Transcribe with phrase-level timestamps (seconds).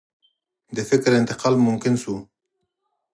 [0.75, 2.15] د فکر انتقال ممکن شو.